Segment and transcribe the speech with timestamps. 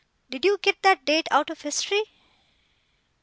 [0.31, 2.01] Did you get that date out of history?